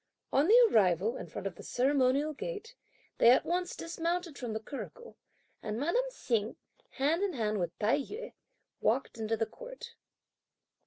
On 0.33 0.47
the 0.47 0.67
arrival 0.71 1.15
in 1.15 1.27
front 1.27 1.45
of 1.45 1.57
the 1.57 1.61
ceremonial 1.61 2.33
gate, 2.33 2.73
they 3.19 3.29
at 3.29 3.45
once 3.45 3.75
dismounted 3.75 4.35
from 4.35 4.53
the 4.53 4.59
curricle, 4.59 5.15
and 5.61 5.79
madame 5.79 6.09
Hsing, 6.09 6.55
hand 6.93 7.21
in 7.21 7.33
hand 7.33 7.59
with 7.59 7.77
Tai 7.77 7.99
yü, 7.99 8.33
walked 8.79 9.19
into 9.19 9.37
the 9.37 9.45
court. 9.45 9.93